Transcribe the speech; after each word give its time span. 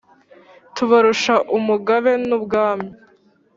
tubarusha 0.75 1.33
umugabe 1.57 2.11
n'ubwami 2.27 2.89